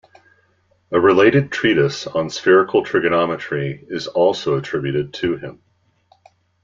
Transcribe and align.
A 0.89 0.99
related 0.99 1.51
treatise 1.51 2.07
on 2.07 2.31
spherical 2.31 2.83
trigonometry 2.83 3.85
is 3.87 4.07
also 4.07 4.57
attributed 4.57 5.13
to 5.13 5.37
him. 5.37 5.61